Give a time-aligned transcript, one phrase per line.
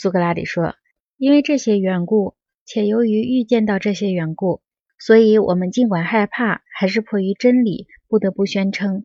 [0.00, 0.76] 苏格拉底说
[1.18, 4.62] ：“因为这些缘故，且由于预见到这些缘故，
[4.98, 9.04] 所以我们尽管害怕，还是迫于真理，不得不宣称。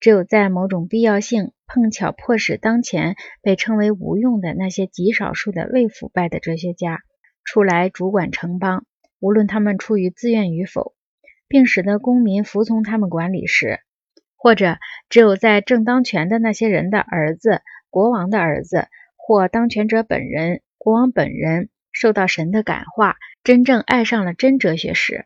[0.00, 7.00] 只有在某种必要性碰巧迫使当前被称为无用的那些极少数的未腐败的哲学家
[7.42, 8.84] 出来主管城邦，
[9.20, 10.94] 无论他们出于自愿与否，
[11.48, 13.80] 并使得公民服从他们管理时，
[14.36, 14.76] 或者
[15.08, 18.88] 只有在正当权的那些人的儿子、国王的儿子。”
[19.26, 25.24] 或当权者本人、国王本人受到神的感化，真正爱上了真哲学时，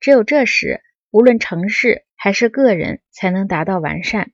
[0.00, 0.80] 只有这时，
[1.12, 4.32] 无论城市还是个人，才能达到完善。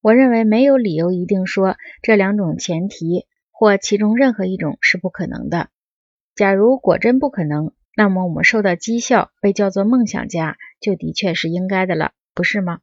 [0.00, 5.68] 我认为没有理由一定说这两种前提或其中任何一种是不可能的。
[6.34, 12.80] 假如果真不可能，那么我们受到讥笑，被叫做梦想家，就的确是应该的了，不是吗？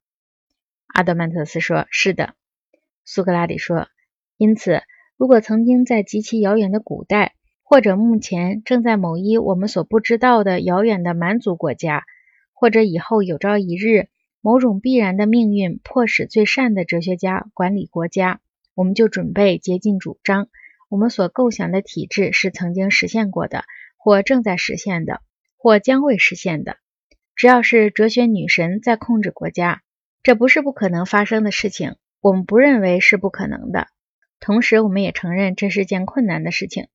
[0.86, 2.36] 阿德曼特斯说：“是的。”
[3.04, 3.88] 苏格拉底说
[4.38, 4.84] ：“因此。”
[5.22, 12.06] 如果曾经在极其遥远的古代，或者目前正在某一我们所不知道的遥远的蛮族国家，
[12.54, 14.08] 或者以后有朝一日
[14.42, 18.40] 某种必然的命运迫使最善的哲学家管理国家，
[18.74, 20.48] 我们就准备竭尽主张，
[20.90, 23.66] 我们所构想的体制是曾经实现过的，
[23.98, 25.22] 或正在实现的，
[25.56, 26.78] 或将会实现的。
[27.36, 29.84] 只要是哲学女神在控制国家，
[30.24, 31.96] 这不是不可能发生的事情。
[32.22, 33.86] 我们不认为是不可能的。
[34.42, 36.88] 同时，我们也承认这是件困难的事情。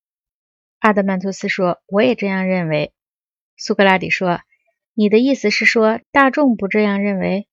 [0.81, 2.93] 阿德曼托斯说：“我也这样认为。”
[3.57, 4.41] 苏格拉底说
[4.93, 7.49] ：“你的意思是说大众不这样认为？”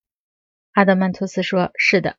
[0.73, 2.17] 阿德曼托斯说：“是的。”